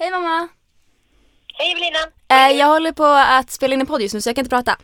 [0.00, 0.48] Hej mamma!
[1.58, 1.98] Hej Evelina!
[2.28, 4.56] Eh, jag håller på att spela in en podd just nu så jag kan inte
[4.56, 4.76] prata.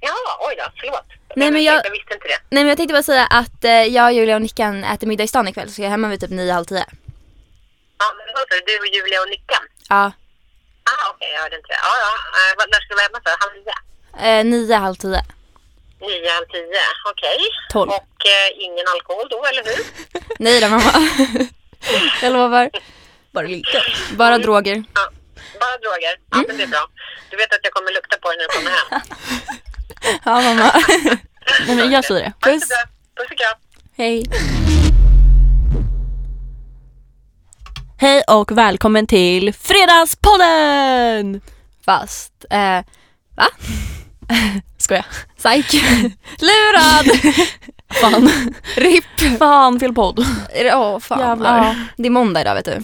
[0.00, 0.14] Ja,
[0.48, 1.04] oj då, förlåt.
[1.36, 2.38] Nej, men jag- jag visste inte det.
[2.50, 5.28] Nej men jag tänkte bara säga att eh, jag, Julia och Nickan äter middag i
[5.28, 6.84] stan ikväll så jag är hemma vid typ nio, halv tio.
[7.98, 8.60] Ja, men vad sa du?
[8.66, 9.62] Du och Julia och Nickan?
[9.88, 10.04] Ja.
[10.90, 11.78] Ah, okej, jag hörde inte det.
[11.82, 12.12] Ja, ja.
[12.38, 13.34] Eh, vad- när ska du vara hemma för?
[13.42, 13.76] Halv nio?
[14.28, 15.22] Eh, nio, halv tio.
[16.00, 16.82] Nio, halv tio.
[17.10, 17.38] Okej.
[17.70, 17.90] Tolv.
[17.90, 19.80] Och eh, ingen alkohol då, eller hur?
[20.44, 20.92] Nej då mamma.
[22.22, 22.70] jag lovar.
[23.32, 23.82] Bara lite.
[24.16, 24.84] Bara droger.
[24.94, 25.10] Ja.
[25.60, 26.14] Bara droger?
[26.30, 26.86] Ja, men det är bra.
[27.30, 29.00] Du vet att jag kommer lukta på dig när du kommer hem.
[30.24, 30.72] Ja mamma.
[31.66, 32.32] Nej men jag säger det.
[32.50, 32.68] Puss.
[33.16, 33.58] Puss och kram.
[33.96, 34.24] Hej.
[37.98, 41.40] Hej och välkommen till Fredagspodden!
[41.84, 42.80] Fast, eh,
[43.36, 43.46] va?
[44.78, 45.04] Skoja.
[45.38, 45.82] Psyk.
[46.38, 47.06] Lurad!
[47.90, 48.30] Fan.
[48.76, 49.38] RIP.
[49.38, 50.26] Fan fel podd.
[50.54, 51.18] Det- Åh fan.
[51.20, 51.58] Jävlar.
[51.64, 52.78] Ja, det är måndag idag vet du.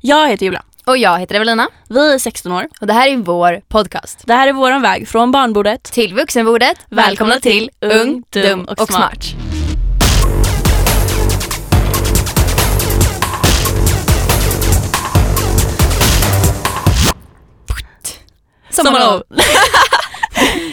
[0.00, 0.62] Jag heter Julia.
[0.86, 1.68] Och jag heter Evelina.
[1.88, 2.68] Vi är 16 år.
[2.80, 4.18] Och det här är vår podcast.
[4.26, 5.82] Det här är våran väg från barnbordet.
[5.82, 6.78] Till vuxenbordet.
[6.90, 9.24] Välkomna till Ung, Dum och, och Smart.
[18.70, 19.22] Sommarlov.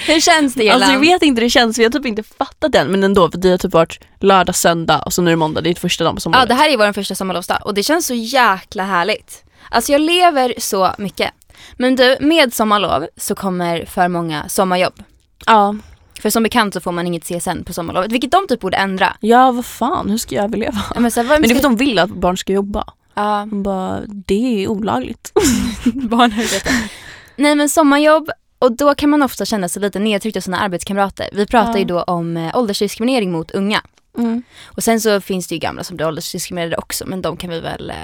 [0.07, 0.75] Hur känns det Ellen?
[0.75, 3.31] Alltså jag vet inte hur det känns, vi har typ inte fattat den men ändå
[3.31, 5.75] för det har typ varit lördag, söndag och så nu är det måndag, det är
[5.75, 6.49] första dagen på Ja sommarlovet.
[6.49, 9.43] det här är vår första sommarlovsdag och det känns så jäkla härligt.
[9.69, 11.31] Alltså jag lever så mycket.
[11.77, 15.03] Men du, med sommarlov så kommer för många sommarjobb.
[15.45, 15.75] ja.
[16.21, 19.17] För som bekant så får man inget CSN på sommarlovet, vilket de typ borde ändra.
[19.19, 20.81] ja, vad fan, hur ska jag överleva?
[20.95, 22.83] Ja, Men, så här, Men det är för att de vill att barn ska jobba.
[23.13, 25.31] ja, De bara, det är olagligt.
[25.93, 26.69] barnarbete.
[27.35, 31.29] Nej men sommarjobb, och då kan man ofta känna sig lite nedtryckt av sina arbetskamrater.
[31.31, 31.77] Vi pratar Ja.
[31.79, 33.81] ju då om eh, åldersdiskriminering mot unga.
[34.17, 34.43] Mm.
[34.65, 37.59] Och sen så finns det ju gamla som blir åldersdiskriminerade också, men de kan vi
[37.59, 37.89] väl...
[37.89, 37.95] Eh...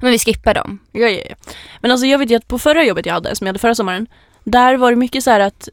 [0.00, 0.78] Men vi skippar dem.
[0.92, 1.36] Ja, ja, ja.
[1.80, 3.74] Men alltså jag vet ju att på förra jobbet jag hade, som jag hade förra
[3.74, 4.06] sommaren,
[4.44, 5.68] där var det mycket så här att,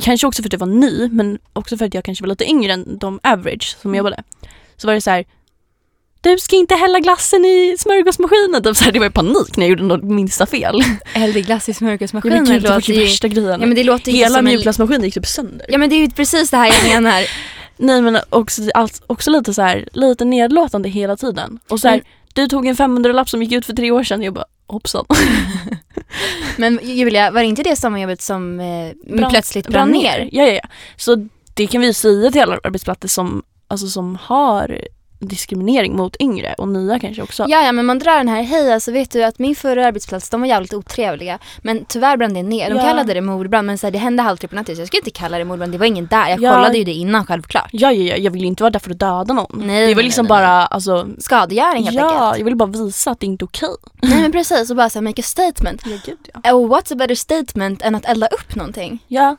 [0.00, 2.50] kanske också för att jag var ny, men också för att jag kanske var lite
[2.50, 4.22] yngre än de average som jobbade.
[4.76, 5.24] Så var det så här,
[6.22, 8.62] du ska inte hälla glassen i smörgåsmaskinen.
[8.62, 10.82] Typ så här, det var ju panik när jag gjorde något minsta fel.
[11.04, 12.44] Hällde glass i Ja, smörgåsmaskinen.
[12.44, 13.60] gud, det var ju värsta grejen.
[13.60, 15.66] Ja men det låter Hela mjukglassmaskinen gick typ sönder.
[15.68, 17.22] Ja men det är ju precis det här jag menar.
[17.76, 18.62] Nej men också,
[19.06, 21.58] också lite så här, lite nedlåtande hela tiden.
[21.68, 22.06] Och så här, Mm.
[22.34, 24.22] du tog en 500-lapp som gick ut för tre år sedan.
[24.22, 25.04] Jag bara, hoppsan.
[26.56, 28.64] Men Julia, var det inte det sommarjobbet som eh,
[29.16, 30.28] Brann- plötsligt brann ner?
[30.32, 30.68] Ja, ja, ja.
[30.96, 34.80] Så det kan vi säga till alla arbetsplatser som, alltså, som har
[35.28, 37.46] diskriminering mot yngre och nya kanske också.
[37.48, 40.30] Ja, ja men man drar den här, hej alltså vet du att min förra arbetsplats
[40.30, 42.70] de var jävligt otrevliga men tyvärr brann det ner.
[42.70, 42.82] De Ja.
[42.82, 45.00] kallade det mordbrand men så här, det hände halv tre på natten så jag skulle
[45.00, 46.28] inte kalla det mordbrand, det var ingen där.
[46.28, 46.54] Jag Ja.
[46.54, 47.68] kollade ju det innan självklart.
[47.72, 49.46] Ja, ja, ja, jag vill ju inte vara där för att döda någon.
[49.66, 52.38] Nej, det var nej, liksom nej, bara, alltså, Skadegöring helt ja, enkelt.
[52.38, 53.68] jag vill bara visa att det inte är okej.
[54.02, 55.82] Nej men precis, och bara så här, make a statement.
[55.86, 56.52] Ja, gud ja.
[56.52, 59.04] Oh, what's a better statement än att elda upp någonting?
[59.08, 59.36] Ja.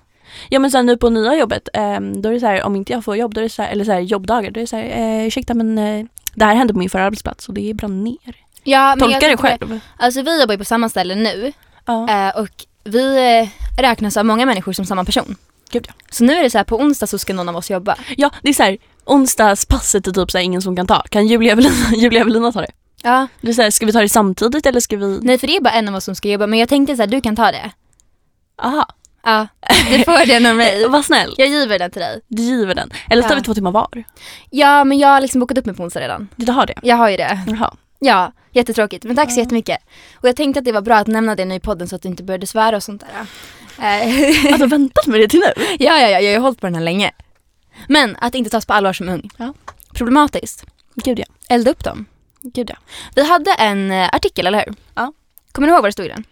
[0.49, 2.93] Ja men sen nu på nya jobbet, ehm, då är det så här, om inte
[2.93, 4.67] jag får jobb, då är det så här, eller så här, jobbdagar, då är det
[4.67, 6.05] så här, eh, ursäkta men eh,
[6.35, 8.35] det här hände på min förra arbetsplats och det brann ner.
[8.63, 9.79] Ja, Tolka det själv.
[9.97, 11.53] Alltså vi jobbar ju på samma ställe nu
[11.85, 12.27] Ja.
[12.29, 12.49] eh, och
[12.83, 15.35] vi eh, räknas av många människor som samma person.
[15.71, 15.93] Gud ja.
[16.11, 17.95] Så nu är det så här på onsdag så ska någon av oss jobba.
[18.17, 21.01] Ja, det är så här, onsdagspasset är typ så här, ingen som kan ta.
[21.09, 22.71] Kan Julia Evelina, Julia Evelina ta det?
[23.03, 23.27] Ja.
[23.41, 25.19] Det är så här, ska vi ta det samtidigt eller ska vi?
[25.21, 27.01] Nej för det är bara en av oss som ska jobba men jag tänkte så
[27.01, 27.71] här, du kan ta det.
[28.61, 28.87] Aha,
[29.25, 29.47] Ja,
[29.91, 30.87] du får den av mig.
[30.89, 31.33] vad snäll.
[31.37, 32.21] Jag giver den till dig.
[32.27, 32.91] Du giver den.
[33.09, 33.39] Eller så tar Ja.
[33.39, 34.03] vi två timmar var.
[34.49, 36.29] Ja men jag har liksom bokat upp mig på onsdag redan.
[36.35, 36.73] Du har det?
[36.83, 37.39] Jag har ju det.
[37.47, 37.73] Jaha.
[37.99, 39.03] Ja, jättetråkigt.
[39.03, 39.77] Men tack så jättemycket.
[40.15, 42.01] Och jag tänkte att det var bra att nämna det nu i podden så att
[42.01, 43.25] du inte började svära och sånt där.
[44.51, 45.63] Alltså väntat med det till nu?
[45.79, 47.11] ja, ja, ja, jag har ju hållit på den här länge.
[47.87, 49.29] Men att inte tas på allvar som ung.
[49.37, 49.53] Ja.
[49.93, 50.65] Problematiskt.
[50.95, 51.25] Gud ja.
[51.49, 52.05] Elda upp dem.
[52.41, 52.75] Gud ja.
[53.15, 54.75] Vi hade en eh, artikel, eller hur?
[54.95, 55.13] Ja.
[55.51, 56.23] Kommer du ihåg vad det stod i den?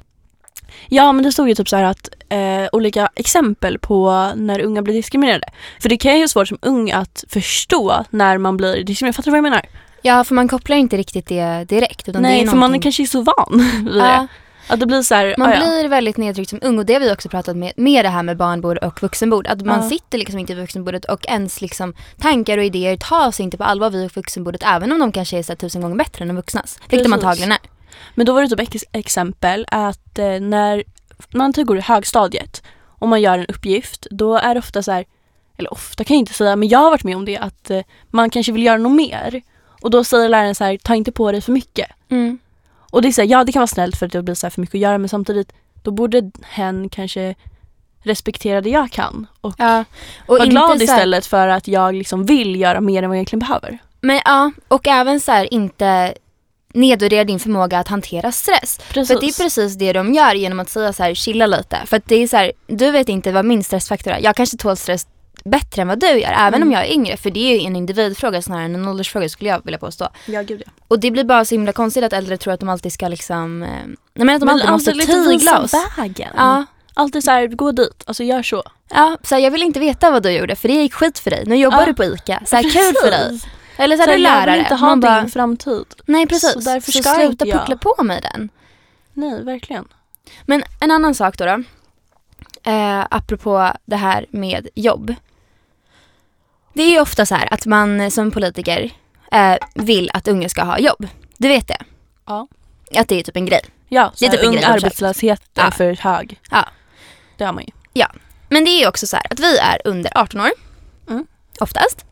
[0.89, 4.81] Ja men det stod ju typ så här att eh, olika exempel på när unga
[4.81, 5.47] blir diskriminerade.
[5.81, 9.15] För det kan ju vara svårt som ung att förstå när man blir diskriminerad.
[9.15, 9.65] Fattar du vad jag menar?
[10.01, 12.09] Ja, för man kopplar inte riktigt det direkt.
[12.09, 14.27] Utan det Nej är för man någonting- kanske är så van vid det.
[14.67, 15.59] Att det blir så här, man ah, ja.
[15.59, 18.23] blir väldigt nedtryckt som ung och det har vi också pratat med, med det här
[18.23, 19.47] med barnbord och vuxenbord.
[19.47, 19.89] Att man Ja.
[19.89, 23.89] sitter liksom inte vid vuxenbordet och ens liksom tankar och idéer tas inte på allvar
[23.89, 26.79] vid vuxenbordet även om de kanske är så här, tusen gånger bättre än de vuxnas.
[26.89, 27.57] Vilket de antagligen är.
[28.15, 30.83] Men då var det typ ex- exempel att eh, när
[31.29, 34.91] man typ går i högstadiet och man gör en uppgift då är det ofta så
[34.91, 35.05] här,
[35.57, 37.81] eller ofta kan jag inte säga men jag har varit med om det att eh,
[38.09, 39.41] man kanske vill göra något mer
[39.81, 41.87] och då säger läraren så här, ta inte på dig för mycket.
[42.09, 42.39] Mm.
[42.91, 44.45] Och det är så här, ja det kan vara snällt för att det blir så
[44.47, 45.53] här för mycket att göra men samtidigt
[45.83, 47.35] då borde hen kanske
[48.03, 49.85] respektera det jag kan och Ja.
[50.27, 53.19] Och vara glad här- istället för att jag liksom vill göra mer än vad jag
[53.19, 53.77] egentligen behöver.
[54.01, 56.13] Men ja, och även så här inte
[56.73, 58.79] nedvärdera din förmåga att hantera stress.
[58.89, 59.07] Precis.
[59.15, 61.77] För det är precis det de gör genom att säga så här, chilla lite.
[61.85, 64.19] För att det är så här, du vet inte vad min stressfaktor är.
[64.19, 65.07] Jag kanske tål stress
[65.45, 66.67] bättre än vad du gör, även Mm.
[66.67, 67.17] om jag är yngre.
[67.17, 70.07] För det är ju en individfråga snarare än en åldersfråga skulle jag vilja påstå.
[70.25, 70.71] Ja, gud ja.
[70.87, 73.63] Och det blir bara så himla konstigt att äldre tror att de alltid ska liksom,
[73.63, 75.73] eh, nej men att de alltid måste tygla oss.
[75.97, 76.29] vägen.
[76.37, 78.63] Ja, Alltid så här, gå dit, alltså gör så.
[78.89, 81.29] ja så här, jag vill inte veta vad du gjorde för det gick skit för
[81.31, 81.43] dig.
[81.47, 81.85] Nu jobbar Ja.
[81.85, 83.39] du på ICA, så här, kul för dig.
[83.83, 84.51] Eller så Så är här, jag lärare.
[84.51, 85.85] vill inte ha Man din bara, framtid.
[86.05, 87.59] nej precis, så så, därför ska sluta jag.
[87.59, 88.49] puckla på mig den.
[89.13, 89.87] Nej, verkligen.
[90.45, 91.45] Men en annan sak då.
[91.45, 91.63] då
[92.71, 95.15] eh, apropå det här med jobb.
[96.73, 98.89] Det är ju ofta så här att man som politiker
[99.31, 101.07] eh, vill att unga ska ha jobb.
[101.37, 101.77] Du vet det?
[102.25, 102.47] Ja.
[102.95, 103.61] Att det är typ en grej.
[103.89, 104.73] Ja, så Det är typ en ung grej, ursäkta.
[104.87, 105.71] arbetslöshet är Ja.
[105.71, 106.39] för hög.
[106.51, 106.65] Ja.
[107.37, 107.71] Det har man ju.
[108.49, 110.51] Men det är ju också så här att vi är under 18 år.
[111.09, 111.25] Mm.
[111.59, 112.05] Oftast.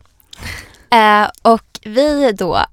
[0.92, 2.64] Eh, och vi då,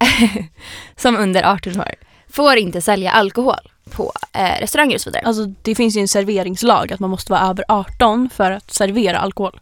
[0.96, 1.94] som under 18 år,
[2.28, 5.26] får inte sälja alkohol på eh, restauranger och så vidare.
[5.26, 9.18] Alltså det finns ju en serveringslag att man måste vara över 18 för att servera
[9.18, 9.60] alkohol.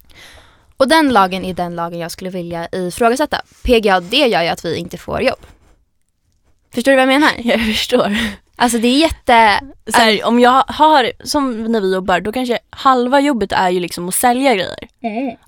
[0.76, 3.42] Och den lagen är den lagen jag skulle vilja ifrågasätta.
[3.62, 5.46] PGA, det gör ju att vi inte får jobb.
[6.74, 7.30] Förstår du vad jag menar?
[7.38, 8.16] Jag förstår.
[8.56, 9.60] Alltså det är jätte...
[9.86, 13.80] Så här, om jag har, som när vi jobbar, då kanske halva jobbet är ju
[13.80, 14.88] liksom att sälja grejer.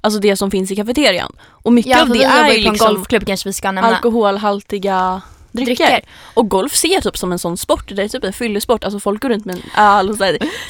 [0.01, 1.33] Alltså det som finns i kafeterian.
[1.51, 3.89] Och mycket Ja, av det är ju liksom golfklubb kanske vi ska nämna.
[3.97, 5.23] alkoholhaltiga
[5.57, 5.87] drycker.
[5.87, 6.01] Drycker.
[6.35, 8.85] Och golf ser typ som en sån sport, det är typ en fyllesport.
[8.85, 10.17] Alltså folk går runt med en öl och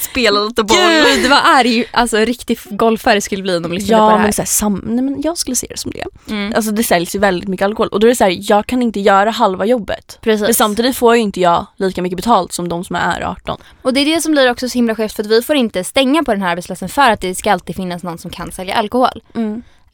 [0.00, 0.76] spelar lite boll.
[1.16, 4.32] Gud vad arg alltså riktig golfare skulle bli om de lyssnade på Ja det här.
[4.36, 6.32] men, sam- nej, men jag skulle se det som det.
[6.32, 6.52] Mm.
[6.56, 8.82] Alltså det säljs ju väldigt mycket alkohol och då är det så här, jag kan
[8.82, 10.18] inte göra halva jobbet.
[10.20, 10.42] Precis.
[10.46, 13.60] Men samtidigt får ju inte jag lika mycket betalt som de som är 18.
[13.82, 15.84] Och det är det som blir också så himla skevt för att vi får inte
[15.84, 18.74] stänga på den här arbetsplatsen för att det ska alltid finnas någon som kan sälja
[18.74, 19.22] alkohol.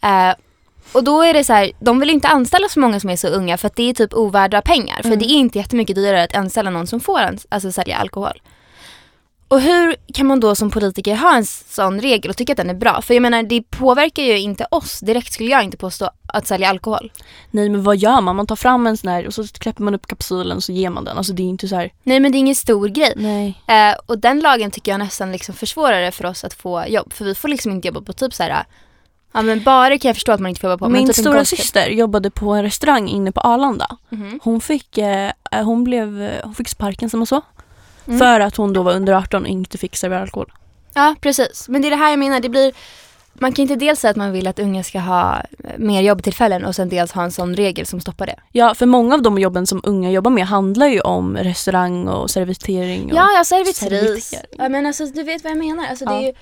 [0.02, 0.34] Eh,
[0.92, 3.28] och då är det så här, de vill inte anställa så många som är så
[3.28, 4.96] unga för att det är typ ovärda pengar.
[4.96, 5.18] För Mm.
[5.18, 8.42] det är inte jättemycket dyrare att anställa någon som får alltså, sälja alkohol.
[9.48, 12.70] Och hur kan man då som politiker ha en sån regel och tycka att den
[12.70, 13.02] är bra?
[13.02, 16.68] För jag menar det påverkar ju inte oss direkt skulle jag inte påstå att sälja
[16.68, 17.12] alkohol.
[17.50, 18.36] Nej men vad gör man?
[18.36, 20.90] Man tar fram en sån här och så kläpper man upp kapsylen och så ger
[20.90, 21.16] man den.
[21.18, 21.92] Alltså det är inte så här.
[22.02, 23.12] Nej men det är ingen stor grej.
[23.16, 23.54] Nej.
[23.66, 27.12] Eh, och den lagen tycker jag nästan liksom försvårar det för oss att få jobb.
[27.12, 28.64] För vi får liksom inte jobba på typ så här.
[29.32, 30.92] Ja men bara kan jag förstå att man inte får jobba på.
[30.92, 31.58] Min typ stora golfklubb.
[31.60, 33.96] syster jobbade på en restaurang inne på Arlanda.
[34.08, 34.40] Mhm.
[34.42, 37.40] Hon fick, eh, hon blev, eh, hon fick sparken som man så.
[38.06, 38.18] Mm.
[38.18, 40.52] För att hon då var under 18 och inte fick servera alkohol.
[40.94, 41.68] Ja precis.
[41.68, 42.40] Men det är det här jag menar.
[42.40, 42.72] Det blir,
[43.34, 46.64] man kan inte dels säga att man vill att unga ska ha eh, mer jobbtillfällen
[46.64, 48.36] och sen dels ha en sån regel som stoppar det.
[48.52, 52.30] Ja, för många av de jobben som unga jobbar med handlar ju om restaurang och
[52.30, 53.04] servitering.
[53.12, 53.76] Och, Ja, ja servitris.
[53.78, 54.44] servitering.
[54.58, 55.86] Ja, men alltså, du vet vad jag menar.
[55.86, 56.20] Alltså, det, Ja.
[56.20, 56.32] är ju,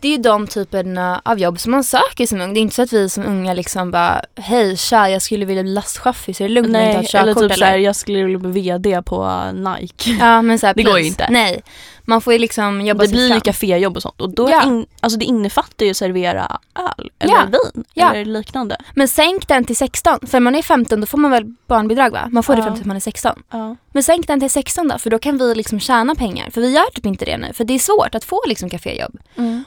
[0.00, 2.54] det är ju de typerna av jobb som man söker som ung.
[2.54, 5.62] Det är inte så att vi som unga liksom bara, hej tja jag skulle vilja
[5.62, 7.58] bli lastchaufför så är det lugnt om jag inte har Nej, ett eller körkort typ
[7.58, 10.10] såhär, jag skulle vilja bli VD på Nike.
[10.20, 11.26] Ja men så här, Det går ju inte.
[11.30, 11.62] Nej,
[12.06, 13.36] man får ju liksom jobba Det sig blir fram.
[13.36, 14.62] ju kaféjobb och sånt och då Ja.
[14.62, 17.44] in, alltså det innefattar ju att servera öl eller Ja.
[17.74, 18.12] vin Ja.
[18.14, 18.76] eller liknande.
[18.94, 20.18] Men sänk den till 16.
[20.26, 22.28] För man är 15 då får man väl barnbidrag va?
[22.30, 22.64] Man får det Ja.
[22.64, 23.42] fram till att man är 16.
[23.50, 23.76] Ja.
[23.92, 26.50] Men sänk den till 16 då för då kan vi liksom tjäna pengar.
[26.50, 27.52] För vi gör typ inte det nu.
[27.52, 29.18] För det är svårt att få liksom kaféjobb.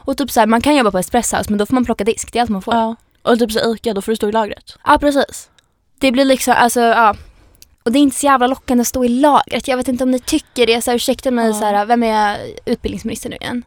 [0.05, 2.03] Och typ så här, man kan jobba på Espresso House men då får man plocka
[2.03, 2.33] disk.
[2.33, 2.73] Det är allt man får.
[2.73, 3.31] Ja, ja.
[3.31, 4.77] Och typ så ICA, då får du stå i lagret.
[4.99, 5.49] precis.
[5.99, 7.15] Det blir liksom, alltså ja.
[7.83, 9.67] Och det är inte så jävla lockande att stå i lagret.
[9.67, 10.81] Jag vet inte om ni tycker det.
[10.81, 11.53] Så här, ursäkta mig, Ja.
[11.53, 13.63] så här, vem är utbildningsminister nu igen?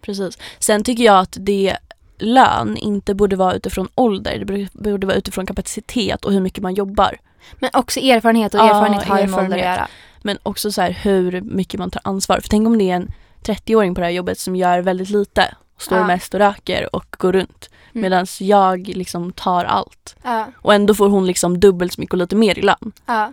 [0.00, 0.38] Precis.
[0.58, 1.76] Sen tycker jag att det
[2.18, 4.38] lön inte borde vara utifrån ålder.
[4.38, 7.18] Det borde- vara utifrån kapacitet och hur mycket man jobbar.
[7.54, 9.88] Men också erfarenhet och Ja, erfarenhet har ju med ålder att göra.
[10.22, 12.40] Men också så här hur mycket man tar ansvar.
[12.40, 15.54] För tänk om det är en 30-åring på det här jobbet som gör väldigt lite.
[15.78, 16.06] Står Ja.
[16.06, 17.70] mest och röker och går runt.
[17.94, 18.02] Mm.
[18.02, 20.16] Medan jag liksom tar allt.
[20.22, 20.46] Ja.
[20.54, 22.92] Och ändå får hon liksom dubbelt så mycket och lite mer i lön.
[23.06, 23.32] Ja.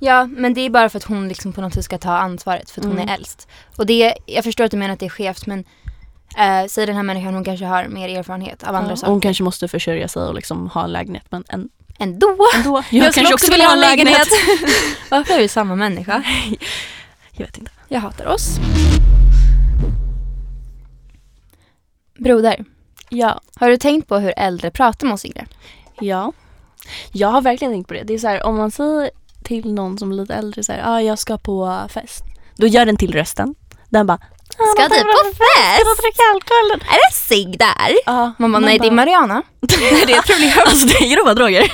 [0.00, 2.70] Ja, men det är bara för att hon liksom på något sätt ska ta ansvaret
[2.70, 3.08] för att hon Mm.
[3.08, 3.48] är äldst.
[3.76, 5.64] Och det, jag förstår att du menar att det är skevt men
[6.38, 9.10] äh, säg den här människan hon kanske har mer erfarenhet av andra Ja, saker.
[9.12, 12.36] hon kanske måste försörja sig och liksom ha en lägenhet men en, Ändå!
[12.54, 12.82] ändå.
[12.90, 14.28] Jag, skulle också vilja ha en lägenhet.
[15.10, 16.22] Varför är vi samma människa?
[17.32, 17.70] Jag vet inte.
[17.88, 18.56] Jag hatar oss.
[22.18, 22.64] Broder,
[23.08, 23.40] Ja.
[23.56, 25.46] har du tänkt på hur äldre pratar med oss yngre?
[26.00, 26.32] Ja.
[27.12, 28.02] Jag har verkligen tänkt på det.
[28.02, 29.10] Det är så här, om man säger
[29.44, 32.24] till någon som är lite äldre så här, ah, jag ska på fest.
[32.56, 33.54] Då gör den till rösten.
[33.90, 34.18] Den bara,
[34.50, 36.02] Ska du på fest?
[36.02, 36.72] dricka alkohol?
[36.72, 37.96] Är det cigg där?
[38.06, 38.32] Ja.
[38.38, 39.42] Man bara, nej det är Mariana.
[39.60, 39.74] det
[40.12, 40.52] är ett problem.
[40.66, 41.72] alltså det är grova droger.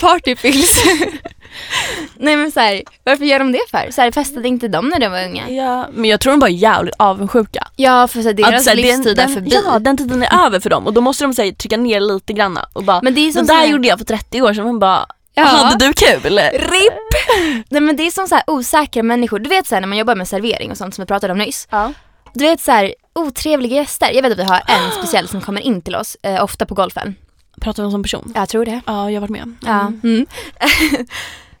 [0.00, 0.84] Partypills.
[2.18, 3.90] Nej men så här, varför gör de det för?
[3.90, 5.50] Så här, festade inte de när de var unga?
[5.50, 7.68] Ja, men jag tror de bara är jävligt avundsjuka.
[7.76, 9.50] Ja för så här, deras Att så här, livstid den, är förbi.
[9.66, 12.32] Ja, den tiden är över för dem och då måste de säga, trycka ner lite
[12.32, 14.54] granna och bara Men det är det som där här- gjorde jag för 30 år
[14.54, 14.64] sedan.
[14.64, 15.44] Man bara, Ja.
[15.44, 16.38] hade du kul?
[16.52, 17.64] RIP!
[17.68, 19.38] Nej men det är som så här osäkra människor.
[19.38, 21.38] Du vet så här, när man jobbar med servering och sånt som vi pratade om
[21.38, 21.68] nyss.
[21.70, 21.92] Ja.
[22.34, 24.10] Du vet så här otrevliga gäster.
[24.12, 26.74] Jag vet att vi har en speciell som kommer in till oss eh, ofta på
[26.74, 27.14] golfen.
[27.60, 28.32] Pratar vi om som person?
[28.34, 28.80] Jag tror det.
[28.86, 29.54] Ja, jag har varit med.
[29.66, 29.80] Ja.
[30.02, 30.26] Mm.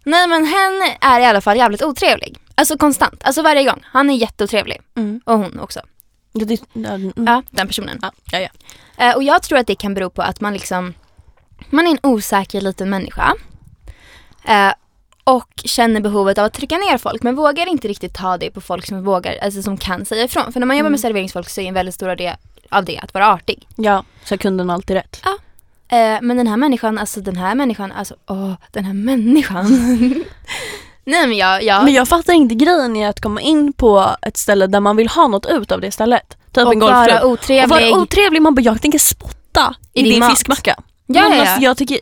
[0.04, 2.38] Nej men hen är i alla fall jävligt otrevlig.
[2.54, 3.80] Alltså konstant, alltså varje gång.
[3.84, 4.80] Han är jätteotrevlig.
[4.96, 5.20] Mm.
[5.24, 5.80] Och hon också.
[6.32, 7.12] Ja, det, ja, mm.
[7.16, 7.98] Ja, den personen.
[8.02, 8.48] ja, ja, ja.
[9.04, 10.94] Eh, och jag tror att det kan bero på att man liksom,
[11.70, 13.34] man är en osäker liten människa.
[14.44, 14.72] Eh,
[15.24, 18.60] och känner behovet av att trycka ner folk men vågar inte riktigt ta det på
[18.60, 20.52] folk som vågar, alltså som kan säga ifrån.
[20.52, 22.36] För när man jobbar med serveringsfolk så är en väldigt stor del
[22.68, 23.66] av det att vara artig.
[23.76, 25.22] ja, så kunden har alltid rätt.
[25.90, 29.66] Eh, men den här människan, alltså den här människan, alltså åh, den här människan.
[31.04, 34.36] Nej men jag, jag Men jag fattar inte grejen i att komma in på ett
[34.36, 36.36] ställe där man vill ha något ut av det stället.
[36.52, 37.22] Typ och en vara golfklubb.
[37.22, 37.68] Och otrevlig.
[37.68, 40.30] vara otrevlig, man bara jag tänker spotta i, din mat.
[40.30, 40.74] fiskmacka.
[41.06, 41.40] Ja, men ja, ja.
[41.40, 41.98] Alltså, jag tycker,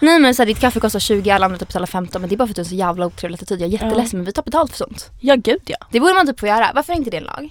[0.00, 2.34] Nej men så här, ditt kaffe kostar 20, alla andra typ betalar 15 men det
[2.34, 3.60] är bara för att du har så jävla otrevlig attityd.
[3.60, 5.10] Jag är jätteledsen men vi tar betalt för sånt.
[5.20, 5.76] ja gud ja.
[5.90, 6.70] Det borde man typ få göra.
[6.74, 7.50] Varför är inte det en lag?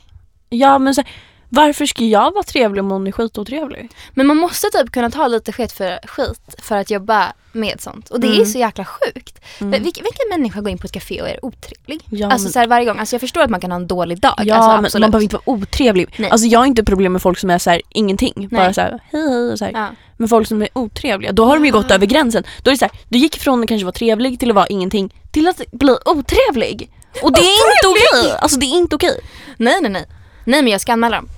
[0.49, 1.11] Ja men så, här,
[1.49, 3.89] varför ska jag vara trevlig om någon är skitotrevlig?
[4.13, 8.09] Men man måste typ kunna ta lite skit för, skit för att jobba med sånt.
[8.09, 8.45] Och det är Mm.
[8.45, 9.39] så jäkla sjukt.
[9.61, 9.83] Mm.
[9.83, 12.01] Vilken, vilken människa går in på ett café och är otrevlig?
[12.09, 12.99] Ja, alltså men- så här, varje gång.
[12.99, 14.33] Alltså jag förstår att man kan ha en dålig dag.
[14.43, 16.07] Ja alltså, men man behöver inte vara otrevlig.
[16.17, 16.29] Nej.
[16.29, 18.47] Alltså jag har inte problem med folk som är så här, ingenting.
[18.51, 19.71] Bara så här, hej hej och så här.
[19.71, 19.87] Ja.
[20.17, 22.43] Men folk som är otrevliga, då har de ju gått över gränsen.
[22.63, 25.13] Då är det så du gick från att kanske vara trevlig till att vara ingenting
[25.31, 26.91] till att bli otrevlig.
[27.23, 28.37] Och det är inte okej.
[28.39, 29.19] Alltså det är inte okej.
[29.57, 30.05] Nej nej nej.
[30.45, 31.29] Nej men jag ska anmäla dem.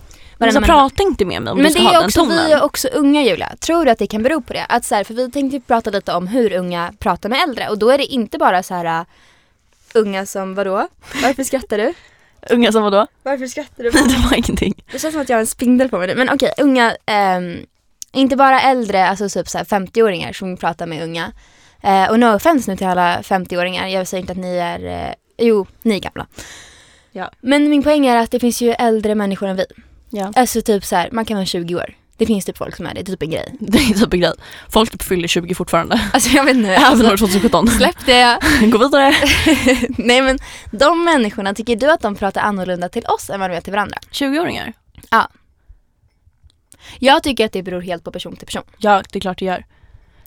[0.41, 0.89] Men så Varenda människa.
[0.89, 2.45] prata inte med mig om Men du det ska ha är den också, tonen.
[2.45, 3.55] vi är också unga Julia.
[3.59, 4.65] Tror du att det kan bero på det?
[4.69, 7.77] Att så här, för vi tänkte prata lite om hur unga pratar med äldre och
[7.79, 9.05] då är det inte bara så här uh,
[9.93, 10.87] unga som vadå?
[11.23, 11.93] Varför skrattar du?
[12.49, 13.07] Unga som vadå?
[13.23, 13.89] Varför skrattar du?
[13.91, 14.83] det var ingenting.
[14.91, 16.15] Det känns som att jag har en spindel på mig nu.
[16.15, 17.57] Men okej, unga, ehm,
[18.13, 21.31] inte bara äldre, alltså typ så här 50-åringar som pratar med unga.
[21.83, 25.13] Eh, och no offense nu till alla 50-åringar, jag säger inte att ni är, eh,
[25.37, 26.27] jo, ni är gamla.
[27.11, 27.31] Ja.
[27.41, 29.65] Men min poäng är att det finns ju äldre människor än vi.
[30.09, 30.31] Ja.
[30.35, 31.93] Alltså typ så här, man kan vara 20 år.
[32.17, 33.55] Det finns typ folk som är det, det är typ en grej.
[33.59, 34.33] Det är typ en grej.
[34.69, 36.01] Folk typ fyller 20 fortfarande.
[36.13, 36.69] Alltså jag vet inte.
[36.69, 37.67] Även Alltså, år 2017.
[37.67, 38.39] släpp det.
[38.71, 39.13] Gå vidare.
[39.97, 40.37] Nej men
[40.71, 43.73] de människorna, tycker du att de pratar annorlunda till oss än vad de gör till
[43.73, 43.97] varandra?
[44.11, 44.73] 20-åringar?
[46.99, 48.63] Jag tycker att det beror helt på person till person.
[48.77, 49.65] Ja, det är klart det gör.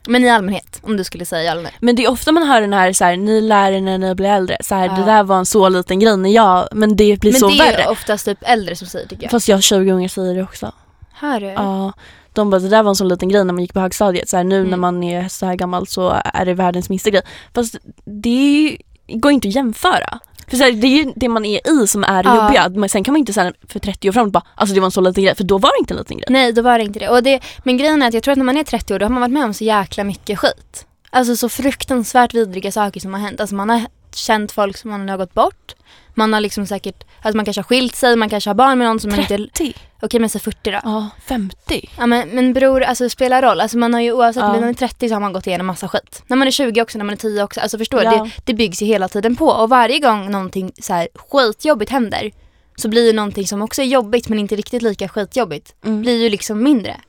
[0.06, 1.72] Men i allmänhet, om du skulle säga ja eller nej.
[1.80, 4.14] Men det är ofta man hör den här, så här ni lär er när ni
[4.14, 4.56] blir äldre.
[4.60, 4.92] Så här, Ja.
[4.92, 7.54] Det där var en så liten grej när jag, men det blir Men så det
[7.58, 7.86] är värre.
[7.88, 9.30] oftast typ äldre som säger tycker jag.
[9.30, 10.72] Fast jag har 20 ungar säger det också.
[11.12, 11.46] Hör du?
[11.46, 11.92] Ja.
[12.32, 14.28] De bara, det där var en så liten grej när man gick på högstadiet.
[14.28, 14.70] Så här, nu Mm.
[14.70, 17.22] när man är så här gammal så är det världens minsta grej.
[17.54, 18.76] Fast det
[19.08, 20.18] går inte att jämföra.
[20.48, 22.44] För så här, det är ju det man är i som är det Ja.
[22.44, 22.68] jobbiga.
[22.68, 24.90] Men sen kan man inte säga för 30 år framåt bara, alltså det var en
[24.90, 25.34] så liten grej.
[25.34, 26.26] För då var det inte en liten grej.
[26.30, 27.08] Nej, då var det inte det.
[27.08, 27.40] Och det.
[27.64, 29.20] Men grejen är att jag tror att när man är 30 år då har man
[29.20, 30.86] varit med om så jäkla mycket skit.
[31.10, 33.40] Alltså så fruktansvärt vidriga saker som har hänt.
[33.40, 33.82] Alltså man har
[34.14, 35.74] känt folk som man har gått bort.
[36.14, 38.86] Man har liksom säkert, alltså man kanske har skilt sig, man kanske har barn med
[38.86, 39.36] någon som man inte...
[39.36, 39.74] 30?
[40.04, 40.78] Okej men säg 40 då.
[40.84, 41.90] Ja, 50.
[41.98, 43.60] Ja men, men bror, alltså det spelar roll.
[43.60, 44.52] Alltså man har ju oavsett, Ja.
[44.52, 46.22] när man är 30 så har man gått igenom massa skit.
[46.26, 47.60] När man är 20 också, när man är 10 också.
[47.60, 48.04] Alltså förstår du?
[48.04, 48.10] Ja.
[48.24, 49.46] Det, det byggs ju hela tiden på.
[49.46, 52.30] Och varje gång någonting så här skitjobbigt händer
[52.76, 56.02] så blir ju någonting som också är jobbigt men inte riktigt lika skitjobbigt, Mm.
[56.02, 57.00] blir ju liksom mindre.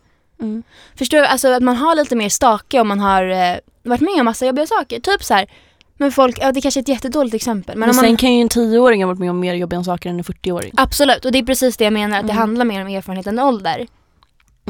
[0.41, 0.63] Mm.
[0.97, 1.25] Förstår du?
[1.25, 4.45] Alltså att man har lite mer stake om man har eh, varit med om massa
[4.45, 4.99] jobbiga saker.
[4.99, 5.47] Typ så här,
[6.03, 7.77] men folk, ja det kanske är ett jättedåligt exempel.
[7.77, 10.09] Men, Men man, sen kan ju en 10-åring ha varit med om mer jobbiga saker
[10.09, 10.71] än en 40-åring.
[10.77, 12.39] Absolut, och det är precis det jag menar, att det Mm.
[12.41, 13.75] handlar mer om erfarenhet än ålder.
[13.75, 13.87] Mm.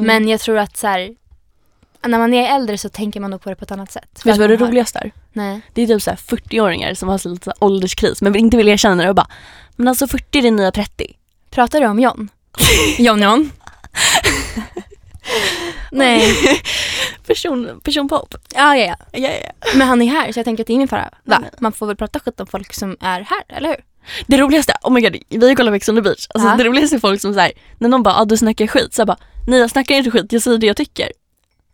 [0.07, 1.15] Men jag tror att så här,
[2.07, 4.21] när man är äldre så tänker man nog på det på ett annat sätt.
[4.25, 5.11] Vet du vad det roligaste är?
[5.33, 5.61] Nej.
[5.73, 8.67] Det är typ så här 40-åringar som har så lite så ålderskris men inte vill
[8.67, 9.27] erkänna det och bara
[9.75, 11.15] Men alltså 40 är det nya 30.
[11.49, 12.29] Pratar du om John?
[12.97, 13.51] John John?
[15.91, 16.33] Nej.
[17.27, 18.35] Person, personpop.
[18.55, 18.95] Ja, ja, ja.
[19.19, 19.51] Ja, ja.
[19.75, 21.09] Men han är här så jag tänker att det är ingen fara.
[21.23, 21.43] Va?
[21.59, 23.77] Man får väl prata skit om folk som är här, eller hur?
[24.27, 26.27] Det roligaste, oh my god, vi har kollat Ex on the beach.
[26.33, 26.55] Alltså Ja.
[26.55, 29.07] det roligaste är folk som säger när någon bara ah, du snackar skit, så jag
[29.07, 31.11] bara nej jag snackar inte skit, jag säger det jag tycker.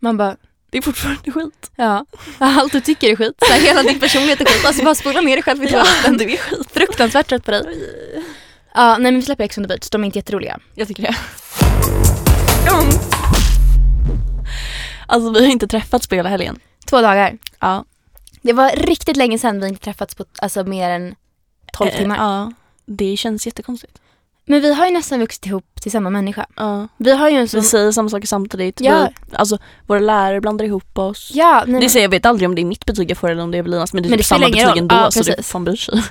[0.00, 0.36] Man bara,
[0.70, 1.70] Det är fortfarande skit.
[1.76, 2.04] ja.
[2.38, 3.34] Allt du tycker är skit.
[3.46, 4.64] Så här, hela din personlighet är skit.
[4.66, 6.16] Alltså bara spola ner dig själv i toaletten.
[6.18, 6.68] det är skit.
[6.72, 7.62] Fruktansvärt trött på dig.
[8.74, 9.90] Ja, nej men vi släpper Ex on the beach.
[9.90, 10.58] De är inte jätteroliga.
[10.74, 11.14] Jag tycker det.
[15.10, 16.58] Alltså vi har inte träffats på hela helgen.
[16.86, 17.38] Två dagar.
[17.60, 17.84] Ja.
[18.42, 21.14] Det var riktigt länge sedan vi inte träffats på alltså, mer än
[21.72, 22.16] 12 Eh, timmar.
[22.16, 22.52] Ja.
[22.86, 23.98] Det känns jättekonstigt.
[24.44, 26.46] Men vi har ju nästan vuxit ihop till samma människa.
[26.56, 26.88] Ja.
[26.96, 27.60] Vi har ju en sån...
[27.60, 28.80] Vi säger samma saker samtidigt.
[28.80, 29.08] Ja.
[29.30, 31.30] Vi, alltså, våra lärare blandar ihop oss.
[31.34, 33.42] Ja, nej, Det säger jag vet aldrig om det är mitt betyg jag får eller
[33.42, 35.22] om det är Evelinas men det är Men typ det samma betyg ändå Ja, så
[35.22, 36.02] det fan bryr sig.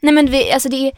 [0.00, 0.92] nej men vi, alltså det är,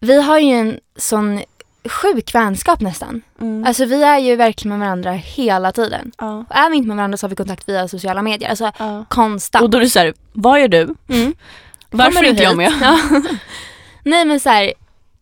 [0.00, 1.40] vi har ju en sån
[1.88, 3.22] sjuk vänskap nästan.
[3.40, 3.64] Mm.
[3.66, 6.12] Alltså vi är ju verkligen med varandra hela tiden.
[6.18, 6.44] ja.
[6.50, 8.50] Och är vi inte med varandra så har vi kontakt via sociala medier.
[8.50, 9.04] Alltså Ja.
[9.08, 9.62] konstant.
[9.62, 10.94] Och då är det såhär, vad gör du?
[11.08, 11.34] Mm.
[11.90, 12.72] Varför du inte jag med?
[12.82, 12.98] Ja.
[14.04, 14.72] Nej men så här,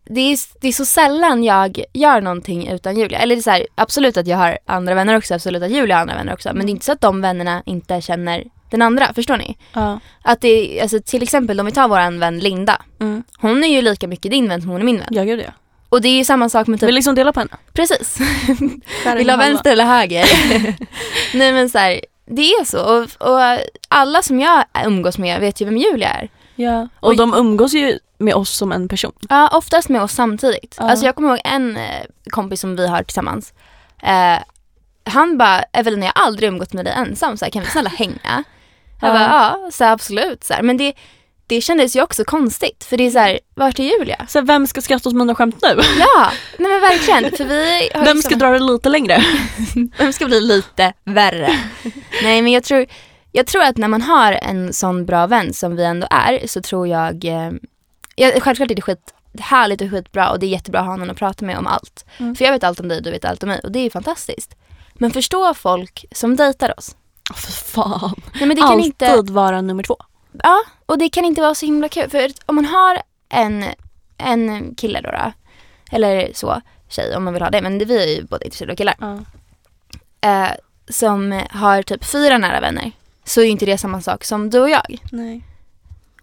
[0.09, 3.19] det är, det är så sällan jag gör någonting utan Julia.
[3.19, 5.95] Eller det är så här, absolut att jag har andra vänner också, absolut att Julia
[5.95, 6.49] har andra vänner också.
[6.53, 9.57] Men det är inte så att de vännerna inte känner den andra, förstår ni?
[9.73, 9.99] Ja.
[10.23, 12.81] Att det är, alltså till exempel om vi tar vår vän Linda.
[12.99, 13.23] Mm.
[13.39, 15.07] Hon är ju lika mycket din vän som hon är min vän.
[15.11, 15.53] Jag gör det.
[15.89, 17.57] Och det är ju samma sak med typ, Vill liksom dela på henne.
[17.73, 18.17] precis.
[19.15, 20.25] Vill ha vänster eller höger?
[21.37, 22.79] Nej men så här, det är så.
[22.83, 26.29] Och, och alla som jag umgås med vet ju vem Julia är.
[26.55, 26.87] Ja.
[26.99, 27.15] Och Oj.
[27.17, 29.11] de umgås ju med oss som en person.
[29.29, 30.75] Ja, oftast med oss samtidigt.
[30.79, 30.89] Ja.
[30.89, 33.53] Alltså jag kommer ihåg en eh, kompis som vi har tillsammans.
[34.03, 34.37] Eh,
[35.03, 37.89] han bara, Evelina jag har aldrig umgått med dig ensam, så här, kan vi snälla
[37.89, 38.43] hänga?
[39.01, 39.13] Jag Ja.
[39.13, 40.43] bara, ja, så här, absolut.
[40.43, 40.61] Så här.
[40.61, 40.93] Men det,
[41.47, 44.25] det kändes ju också konstigt, för det är så här, vart är Julia?
[44.27, 45.81] Så vem ska skratta åt mina skämt nu?
[45.99, 47.37] Ja, nej men verkligen.
[47.37, 49.23] För vi har Vem liksom- ska dra det lite längre?
[49.97, 51.59] Vem ska bli lite värre?
[52.23, 52.85] Nej men jag tror,
[53.31, 56.61] jag tror att när man har en sån bra vän som vi ändå är så
[56.61, 57.51] tror jag, eh,
[58.39, 61.17] självklart är det skit härligt och skitbra och det är jättebra att ha någon att
[61.17, 62.05] prata med om allt.
[62.17, 62.35] Mm.
[62.35, 64.55] För jag vet allt om dig, du vet allt om mig och det är fantastiskt.
[64.93, 66.95] Men förstå folk som dejtar oss.
[67.31, 68.21] Oh, för fan.
[68.33, 69.97] Nej, men det kan Alltid inte, vara nummer två.
[70.43, 72.09] Ja, och det kan inte vara så himla kul.
[72.09, 73.65] För om man har en,
[74.17, 75.31] en kille då, då
[75.91, 78.73] eller så, tjej om man vill ha det, men det, vi är ju båda intresserade
[78.73, 78.95] av killar.
[78.99, 79.19] Ja.
[80.29, 80.51] eh,
[80.89, 82.91] som har typ fyra nära vänner
[83.23, 84.97] så är ju inte det samma sak som du och jag.
[85.11, 85.41] Nej.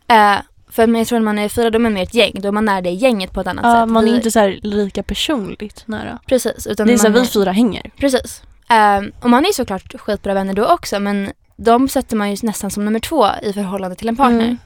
[0.09, 0.37] Eh,
[0.71, 2.33] för jag tror att man är fyra, då är man mer ett gäng.
[2.35, 3.89] Då är man nära det gänget på ett annat Ja, sätt.
[3.93, 6.19] man är Vi- inte så här lika personligt nära.
[6.27, 6.67] Precis.
[6.67, 7.91] Utan Det är så här, vi fyra hänger.
[7.97, 8.43] Precis.
[8.71, 11.33] Eh, och man är såklart skitbra vänner då också men
[11.65, 14.45] de sätter man ju nästan som nummer två i förhållande till en partner.
[14.45, 14.59] Mm.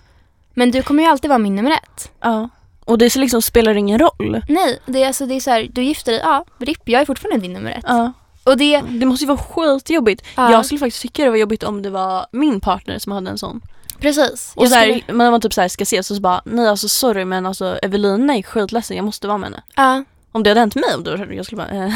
[0.55, 2.11] Men du kommer ju alltid vara min nummer ett.
[2.21, 2.49] Ja.
[2.85, 4.43] Och det så liksom spelar ingen roll.
[4.49, 7.05] Nej, det är, alltså, det är så här, du gifter dig, ja, ripp, jag är
[7.07, 7.85] fortfarande din nummer ett.
[7.87, 8.12] Ja.
[8.45, 10.23] Och det, Det måste ju vara skitjobbigt.
[10.37, 13.31] ja, Jag skulle faktiskt tycka det var jobbigt om det var min partner som hade
[13.31, 13.61] en sån.
[14.00, 14.53] precis.
[14.57, 16.88] Och så här, skulle- man typ så här ska ses och så bara, nej alltså
[16.88, 19.62] sorry men alltså Evelina är skitledsen, jag måste vara med henne.
[19.77, 20.05] ja.
[20.33, 21.92] Om det hade hänt mig, då jag skulle bara, eh.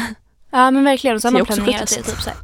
[0.51, 2.03] Ja men verkligen, och så har man planerat det.
[2.03, 2.39] Typ så här.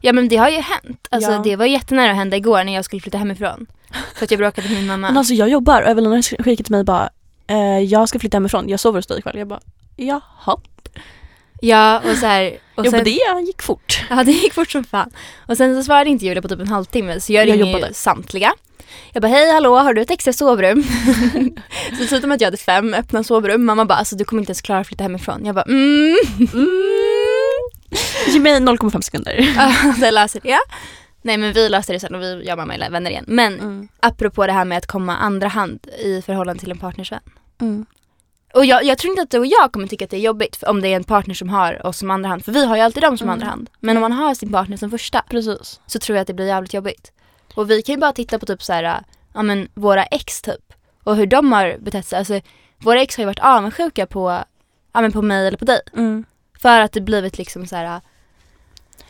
[0.00, 1.08] Ja men det har ju hänt.
[1.10, 1.40] Alltså Ja.
[1.44, 3.66] det var jättenära att hända igår när jag skulle flytta hemifrån.
[4.14, 5.08] För att jag bråkade med min mamma.
[5.08, 7.10] Men alltså jag jobbar och Evelina skickade till mig bara,
[7.46, 9.38] eh, jag ska flytta hemifrån, jag sover hos dig ikväll.
[9.38, 9.60] Jag bara,
[9.96, 10.56] jaha.
[11.60, 13.10] Ja och så här, och Jo sen, det
[13.46, 14.04] gick fort.
[14.10, 15.10] Ja det gick fort som fan.
[15.48, 17.94] Och sen så svarade inte Julia på typ en halvtimme så jag Jag ringde ju
[17.94, 18.52] samtliga.
[19.12, 20.84] Jag bara hej hallå har du ett extra sovrum?
[21.98, 23.64] så slutade med att jag hade fem öppna sovrum.
[23.64, 25.44] Mamma bara alltså du kommer inte ens klara att flytta hemifrån.
[25.44, 26.16] Jag bara mm.
[28.40, 29.54] Ge mig 0,5 sekunder.
[30.00, 30.58] Det löser det.
[31.22, 33.24] Nej men vi löste det sen och vi, mamma är vänner igen.
[33.28, 33.88] Men Mm.
[34.00, 37.20] apropå det här med att komma andra hand i förhållande till en partners vän.
[37.60, 37.86] Mm.
[38.54, 40.62] Och jag, jag tror inte att du och jag kommer tycka att det är jobbigt
[40.62, 42.44] om det är en partner som har oss som andra hand.
[42.44, 43.32] För vi har ju alltid dem som Mm.
[43.32, 43.70] andra hand.
[43.80, 45.80] Men om man har sin partner som första Precis.
[45.86, 47.12] så tror jag att det blir jävligt jobbigt.
[47.54, 49.02] Och vi kan ju bara titta på typ så här,
[49.34, 50.72] ja men våra ex typ.
[51.04, 52.18] Och hur de har betett sig.
[52.18, 52.40] Alltså
[52.78, 54.30] våra ex har ju varit avundsjuka på,
[54.92, 55.80] ja men på mig eller på dig.
[55.96, 56.24] Mm.
[56.58, 58.00] För att det blivit liksom så här,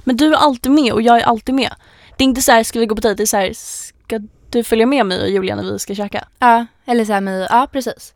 [0.05, 1.75] Men du är alltid med och jag är alltid med.
[2.17, 3.17] Det är inte så här, ska vi gå på dejt?
[3.17, 6.29] Det är så här, ska du följa med mig och Julia när vi ska käka?
[6.39, 8.15] ja eller så här med, ja precis.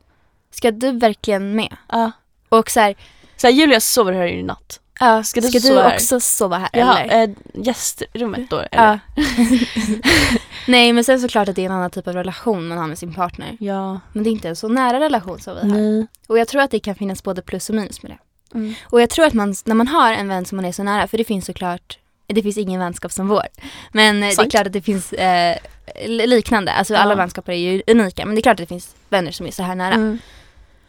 [0.51, 1.77] Ska du verkligen med?
[1.89, 2.11] Ja.
[2.49, 2.95] Och så här,
[3.37, 4.81] Så här, Julia sover här i natt.
[5.01, 7.23] ja, Ska ska du du, sova också sova här Jaha, eller?
[7.25, 8.69] eh, gästrummet då eller?
[8.85, 8.99] Ja.
[10.69, 12.99] Nej men sen såklart att det är en annan typ av relation man har med
[12.99, 13.57] sin partner.
[13.61, 14.01] Ja.
[14.13, 15.79] Men det är inte en så nära relation som vi har.
[15.79, 16.07] Nej.
[16.27, 18.19] Och jag tror att det kan finnas både plus och minus med det.
[18.55, 18.75] Mm.
[18.85, 21.07] Och jag tror att man, när man har en vän som man är så nära,
[21.07, 23.47] för det finns såklart, det finns ingen vänskap som vår.
[23.93, 25.57] Men eh, det är klart att det finns eh,
[26.07, 27.01] li- liknande, alltså Ja.
[27.01, 28.27] alla vänskaper är ju unika.
[28.27, 29.95] Men det är klart att det finns vänner som är så här nära.
[29.95, 30.19] Mm.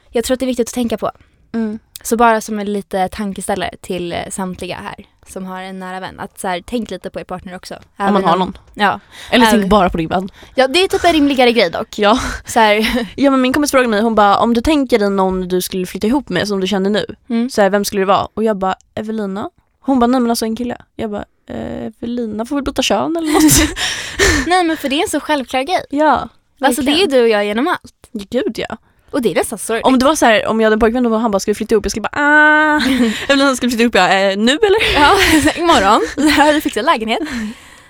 [0.09, 1.11] Jag tror att det är viktigt att tänka på.
[1.55, 1.79] Mm.
[2.03, 6.19] Så bara som en lite tankeställare till eh, samtliga här som har en nära vän.
[6.19, 7.73] Att så här, tänk lite på er partner också.
[7.75, 8.57] Om man Även har någon.
[8.73, 8.99] Ja.
[9.31, 10.29] Eller Även- tänk bara på din vän.
[10.55, 11.99] ja, det är typ en rimligare grej dock.
[11.99, 12.19] Ja.
[12.45, 15.47] Så här, ja men min kompis frågade mig, hon bara om du tänker dig någon
[15.47, 17.49] du skulle flytta ihop med som du känner nu, mm.
[17.49, 18.27] så här, vem skulle det vara?
[18.33, 19.49] Och jag bara Evelina.
[19.79, 20.77] Hon bara nej men alltså en kille.
[20.95, 23.77] Jag bara eh, Evelina får väl byta kön eller något.
[24.47, 25.85] Nej men för det är en så självklar grej.
[25.89, 26.29] ja.
[26.61, 28.09] Alltså det är du och jag genom allt.
[28.13, 28.77] Gud ja.
[29.15, 29.85] Och det är nästan sorgligt.
[29.85, 31.75] Om det var så här, om jag hade en pojkvän och han bara skulle flytta
[31.75, 32.81] ihop, jag skulle bara ah.
[33.29, 34.93] Evelina skulle flytta ihop, ja, eh, nu eller?
[35.01, 35.17] Ja,
[35.55, 36.29] imorgon.
[36.31, 37.19] Här har du fixat lägenhet.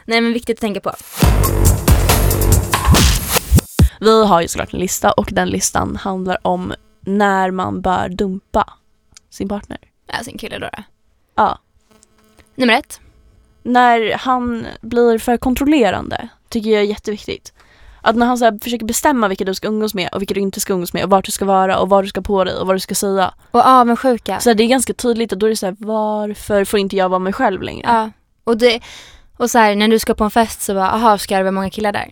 [0.05, 0.93] Nej men viktigt att tänka på.
[3.99, 8.73] Vi har ju såklart en lista och den listan handlar om när man bör dumpa
[9.29, 9.77] sin partner.
[10.07, 10.69] Ja, sin kille då.
[10.73, 10.83] då.
[11.35, 11.59] Ja.
[12.55, 12.99] Nummer ett.
[13.63, 17.53] När han blir för kontrollerande tycker jag är jätteviktigt.
[18.05, 20.39] Att när han så här försöker bestämma vilka du ska umgås med och vilka du
[20.39, 22.55] inte ska umgås med och vart du ska vara och vad du ska på dig
[22.55, 23.33] och vad du ska säga.
[23.51, 24.39] Och avundsjuka.
[24.39, 27.09] Så det är ganska tydligt att då är det så här, varför får inte jag
[27.09, 27.87] vara mig själv längre?
[27.87, 28.09] Ja.
[28.43, 28.79] Och, det,
[29.37, 31.51] och så här, när du ska på en fest så bara, aha ska det vara
[31.51, 32.11] många killar där?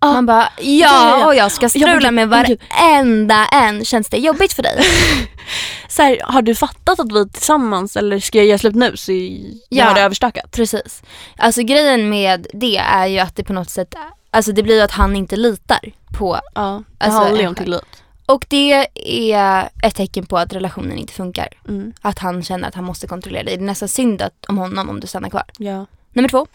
[0.00, 0.12] Ja.
[0.12, 3.84] Man bara, Ja, och jag ska strula med varenda en.
[3.84, 4.80] Känns det jobbigt för dig?
[5.88, 8.96] Så här, har du fattat att vi är tillsammans eller ska jag göra slut nu
[8.96, 9.30] så jag
[9.68, 9.84] Ja.
[9.84, 10.50] har det överstökat?
[10.50, 11.02] Precis.
[11.36, 13.94] Alltså grejen med det är ju att det på något sätt,
[14.34, 15.80] alltså det blir ju att han inte litar
[16.18, 18.02] på Ja, det Alltså, handlar ju om tillit.
[18.26, 18.88] och det
[19.32, 21.48] är ett tecken på att relationen inte funkar.
[21.68, 21.92] Mm.
[22.00, 23.56] Att han känner att han måste kontrollera dig.
[23.56, 25.44] Det är nästan synd att, om honom om du stannar kvar.
[25.58, 25.86] Ja.
[26.12, 26.46] Nummer två.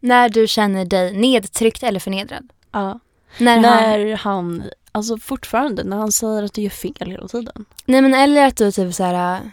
[0.00, 2.48] När du känner dig nedtryckt eller förnedrad.
[2.72, 3.00] ja.
[3.38, 7.64] När, han, När han, alltså fortfarande, när han säger att du gör fel hela tiden.
[7.84, 9.50] nej men eller att du typ såhär, nej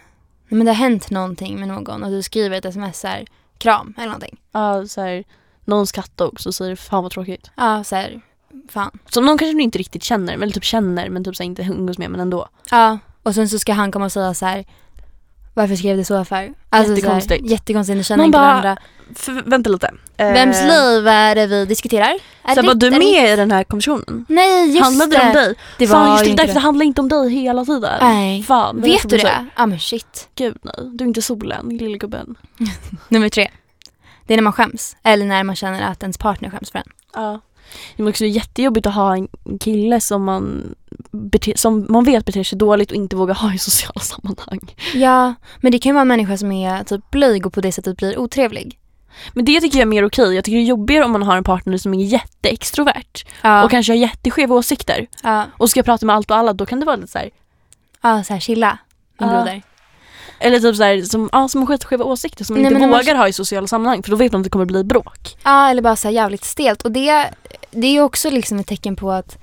[0.48, 3.26] men det har hänt någonting med någon och du skriver ett sms såhär,
[3.58, 4.40] kram eller någonting.
[4.52, 5.24] Ja, så här,
[5.64, 7.50] någons katt dog så säger du fan vad tråkigt.
[7.56, 8.20] Ja såhär,
[8.68, 8.98] fan.
[9.10, 11.98] Som någon kanske inte riktigt känner, eller typ känner men typ så här, inte umgås
[11.98, 12.48] med men ändå.
[12.70, 14.64] Ja, och sen så ska han komma och säga så här.
[15.54, 16.52] Varför skrev du så för?
[16.68, 17.40] Alltså Jättekonstigt.
[17.40, 18.76] Så här, jättekonstigt, ni känner inte varandra.
[19.44, 19.90] Vänta lite.
[20.16, 22.14] Eh, Vems liv är det vi diskuterar?
[22.44, 24.26] Är Så här, var du med i den här konversationen?
[24.28, 25.18] Nej just Handlade det.
[25.18, 25.54] det om dig?
[25.78, 27.98] Det Fan var just ju det, därför det handlar inte om dig hela tiden.
[28.00, 28.42] Nej.
[28.42, 29.46] Fan, Vet du det?
[29.56, 30.28] Ja men shit.
[30.34, 32.34] Gud nej, du är inte solen, lille gubben.
[33.08, 33.50] Nummer tre.
[34.26, 34.96] Det är när man skäms.
[35.02, 36.90] Eller när man känner att ens partner skäms för en.
[37.14, 37.40] Ja.
[37.96, 39.28] Det är också jättejobbigt att ha en
[39.60, 40.74] kille som man,
[41.10, 44.74] bete, som man vet beter sig dåligt och inte vågar ha i sociala sammanhang.
[44.94, 47.72] Ja, men det kan ju vara en människa som är typ blyg och på det
[47.72, 48.78] sättet blir otrevlig.
[49.32, 50.34] Men det tycker jag är mer okej.
[50.34, 53.64] Jag tycker det är jobbigare om man har en partner som är jätteextrovert Ja.
[53.64, 55.46] och kanske har jätteskeva åsikter ja.
[55.58, 56.52] och ska prata med allt och alla.
[56.52, 57.30] Då kan det vara lite så här,
[58.02, 58.78] ja, så här chilla.
[59.18, 59.62] Min broder.
[60.42, 63.14] Eller typ så här, som, ja, som har skitskeva åsikter som man Nej, inte vågar
[63.14, 65.36] ha i sociala sammanhang för då vet man att det kommer bli bråk.
[65.44, 66.82] Ja, eller bara så här jävligt stelt.
[66.82, 67.30] Och det,
[67.70, 69.38] det är ju också liksom ett tecken på att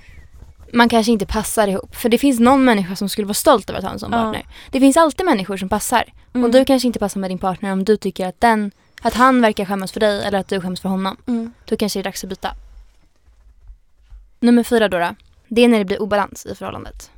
[0.72, 1.96] man kanske inte passar ihop.
[1.96, 4.18] För det finns någon människa som skulle vara stolt över att ha en sån Ja.
[4.18, 4.46] partner.
[4.70, 6.04] Det finns alltid människor som passar.
[6.34, 6.44] Mm.
[6.44, 8.70] Och du kanske inte passar med din partner om du tycker att den
[9.02, 11.16] att han verkar skämmas för dig eller att du skäms för honom.
[11.26, 11.52] Mm.
[11.64, 12.54] Då kanske det är dags att byta.
[14.40, 15.14] Nummer fyra då, då.
[15.48, 17.10] Det är när det blir obalans i förhållandet.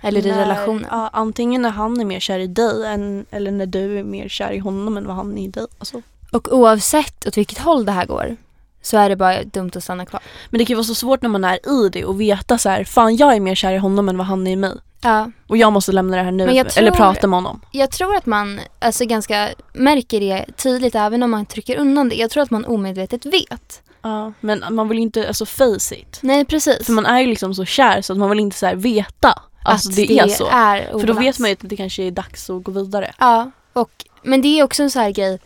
[0.00, 0.86] Eller i När- relationen.
[0.90, 4.28] Ja, antingen när han är mer kär i dig än, eller när du är mer
[4.28, 5.66] kär i honom än vad han är i dig.
[5.78, 6.02] Alltså.
[6.32, 8.36] Och oavsett åt vilket håll det här går
[8.82, 10.20] så är det bara dumt att stanna kvar.
[10.50, 12.68] Men det kan ju vara så svårt när man är i det och veta så
[12.68, 14.72] här, fan jag är mer kär i honom än vad han är i mig.
[15.02, 17.60] Ja, Och jag måste lämna det här nu jag eller tror- prata med honom.
[17.72, 22.14] jag tror att man alltså ganska märker det tydligt även om man trycker undan det.
[22.14, 23.82] Jag tror att man omedvetet vet.
[24.02, 26.18] Ja, men man vill ju inte alltså face it.
[26.22, 26.86] Nej precis.
[26.86, 29.90] För man är ju liksom så kär så att man vill inte så veta alltså
[29.90, 30.48] att det, är så.
[30.52, 33.14] Är För då vet man ju att det kanske är dags att gå vidare.
[33.18, 33.90] Ja, och,
[34.22, 35.38] men det är också en sån här grej.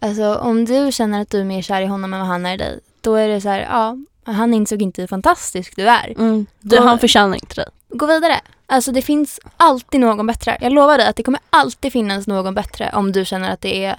[0.00, 2.54] Alltså om du känner att du är mer kär i honom än vad han är
[2.54, 2.80] i dig.
[3.00, 3.96] Då är det så här, ja,
[4.32, 6.14] han insåg inte hur fantastisk du är.
[6.18, 6.46] Mm.
[6.60, 7.66] Det, Gå- han förtjänar inte dig.
[7.88, 8.40] Gå vidare.
[8.66, 10.58] Alltså det finns alltid någon bättre.
[10.60, 13.84] Jag lovar dig att det kommer alltid finnas någon bättre om du känner att det
[13.84, 13.96] är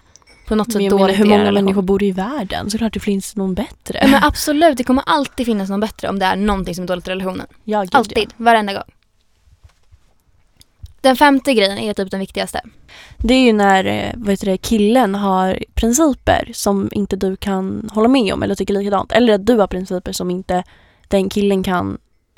[0.48, 2.70] på något Men sätt jag menar, hur många människor bor i världen?
[2.70, 4.00] Såklart det finns någon bättre.
[4.02, 6.88] Ja, men absolut, det kommer alltid finnas någon bättre om det är någonting som är
[6.88, 7.48] dåligt i relationen.
[7.64, 8.84] Ja, gud, Alltid, varenda gång.
[11.08, 12.62] Den femte grejen är typ den viktigaste.
[13.18, 17.90] Det är ju när eh, vad heter det, killen har principer som inte du kan
[17.94, 19.12] hålla med om eller tycker likadant.
[19.12, 20.64] Eller att du har principer som inte
[21.08, 21.98] den killen kan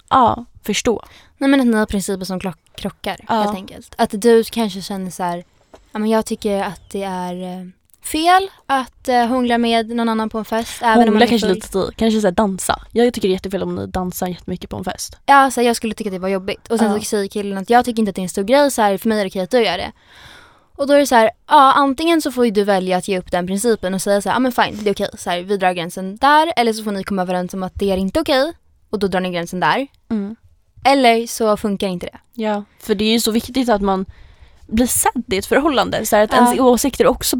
[0.10, 1.03] ja, förstå.
[1.38, 2.39] Nej men att ni har principer som
[2.75, 3.34] krockar Ja.
[3.36, 3.95] helt enkelt.
[3.97, 5.43] Att du kanske känner så här,
[5.91, 7.65] ja men jag tycker att det är eh,
[8.01, 10.81] fel att uh, hångla med någon annan på en fest.
[10.81, 11.55] Även om man Hångla är kanske full.
[11.55, 11.91] lite tid.
[11.95, 12.81] Kanske så här dansa.
[12.91, 15.17] Jag tycker det är jättefel om ni dansar jättemycket på en fest.
[15.25, 16.67] Ja, så här, jag skulle tycka att det var jobbigt.
[16.67, 16.99] Och sen Ja.
[16.99, 18.97] så säger killen att jag tycker inte att det är en stor grej, så här,
[18.97, 19.91] för mig är det okej att du gör det.
[20.75, 23.19] Och då är det så här, ja antingen så får ju du välja att ge
[23.19, 25.41] upp den principen och säga så här, ja men fine, det är okej, så här,
[25.41, 26.53] vi drar gränsen där.
[26.55, 28.53] Eller så får ni komma överens om att det är inte okej
[28.89, 29.88] och då drar ni gränsen där.
[30.85, 32.17] Eller så funkar inte det.
[32.43, 34.05] Ja, för det är ju så viktigt att man
[34.71, 36.05] blir sedd i ett förhållande.
[36.05, 36.38] Så att Ja.
[36.38, 37.38] ens åsikter också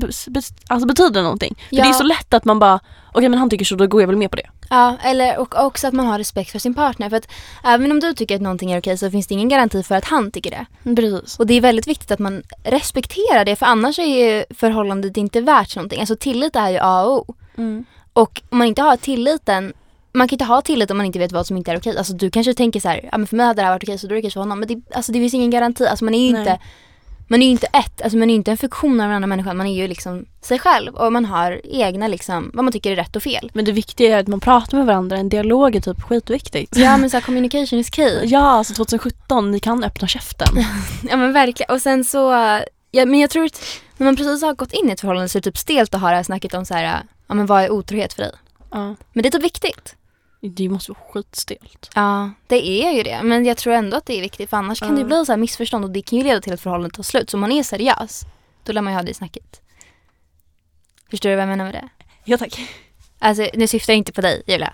[0.68, 1.56] alltså betyder någonting.
[1.70, 1.84] För Ja.
[1.84, 2.80] det är så lätt att man bara,
[3.14, 4.50] okej men han tycker så, då går jag väl med på det.
[4.70, 7.10] Ja, eller och också att man har respekt för sin partner.
[7.10, 7.28] För att
[7.64, 10.06] även om du tycker att någonting är okej så finns det ingen garanti för att
[10.06, 10.66] han tycker det.
[10.96, 11.40] Precis.
[11.40, 15.42] Och det är väldigt viktigt att man respekterar det för annars är ju förhållandet inte
[15.42, 16.00] värt någonting.
[16.00, 17.36] Alltså tillit är ju A och O.
[17.58, 17.86] Mm.
[18.14, 19.74] Och om man inte har tilliten,
[20.14, 21.98] man kan inte ha tillit om man inte vet vad som inte är okej.
[21.98, 23.98] Alltså du kanske tänker så här, ja men för mig hade det här varit okej
[23.98, 24.60] så då är det okej för honom.
[24.60, 26.42] Men det, alltså, det finns ingen garanti, alltså man är ju Nej.
[26.42, 26.60] inte
[27.30, 29.54] man är ju inte ett, alltså man är inte en funktion av en annan människa,
[29.54, 32.96] man är ju liksom sig själv och man har egna liksom, vad man tycker är
[32.96, 33.52] rätt och fel.
[33.54, 36.78] Men det viktiga är att man pratar med varandra, en dialog är typ skitviktigt.
[36.78, 38.26] Ja men såhär communication is key.
[38.26, 40.48] Ja, alltså 2017, ni kan öppna käften.
[41.10, 41.76] Ja men verkligen.
[41.76, 42.32] Och sen så,
[42.92, 43.62] ja, men jag tror att
[43.98, 46.02] när man precis har gått in i ett förhållande så är det typ stelt att
[46.02, 48.32] ha det här snacket om så här, ja men vad är otrohet för dig?
[48.72, 48.96] Ja.
[49.14, 49.96] Men det är typ viktigt.
[50.42, 51.90] Det måste vara skitstelt.
[51.96, 53.20] Ja, det är ju det.
[53.24, 55.38] Men jag tror ändå att det är viktigt för annars kan det bli så här
[55.38, 57.30] missförstånd och det kan ju leda till att förhållandet tar slut.
[57.30, 58.26] Så om man är seriös,
[58.64, 59.62] då lär man ju ha det snacket.
[61.10, 61.90] Förstår du vad jag menar med det?
[62.26, 62.60] Ja tack.
[63.20, 64.74] Alltså nu syftar jag inte på dig Julia.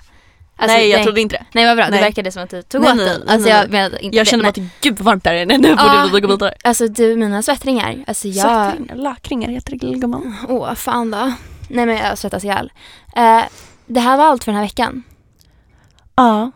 [0.58, 1.46] Alltså, nej, jag trodde inte det.
[1.54, 2.02] Nej vad bra, det Nej.
[2.02, 3.18] verkade som att du tog Nej, åt nej, dig.
[3.26, 3.58] nej, Alltså nej.
[3.58, 4.30] jag menade inte Jag det.
[4.30, 4.66] kände bara Nej.
[4.76, 6.54] att gud vad varmt där inne, nu borde vi gå vidare.
[6.64, 8.04] Alltså du, mina svettringar.
[8.08, 8.72] Alltså jag...
[8.72, 10.36] Svettringar, lakringar heter det gumman.
[10.50, 11.34] Åh, fan då.
[11.70, 12.72] Nej men jag svettas ihjäl.
[13.16, 13.42] Eh,
[13.86, 15.04] det här var allt för den här veckan.
[16.16, 16.52] Ja.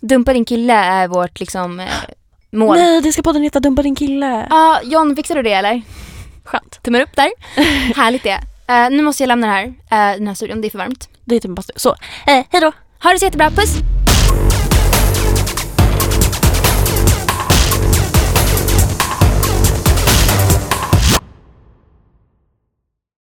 [0.00, 1.86] Dumpa din kille är vårt liksom eh,
[2.50, 2.76] mål.
[2.76, 4.46] Nej, det ska podden heta Dumpa din kille.
[4.50, 5.82] Ja, John, fixar du det eller?
[6.44, 6.82] Skönt.
[6.82, 7.30] Tummen upp där.
[7.96, 8.40] Härligt det.
[8.68, 11.08] Eh, nu måste jag lämna det här, uh, den här studion, det är för varmt.
[11.24, 11.90] Det är typ bara så.
[12.26, 12.72] Eh, hej då.
[13.02, 14.05] Ha det så jättebra, puss!